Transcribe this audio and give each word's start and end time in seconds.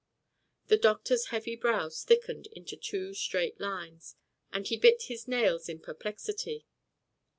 The 0.65 0.77
doctor's 0.79 1.27
heavy 1.27 1.55
brows 1.55 2.03
thickened 2.03 2.47
into 2.53 2.75
two 2.75 3.13
straight 3.13 3.59
lines, 3.59 4.15
and 4.51 4.65
he 4.65 4.75
bit 4.75 5.03
his 5.03 5.27
nails 5.27 5.69
in 5.69 5.79
perplexity. 5.79 6.65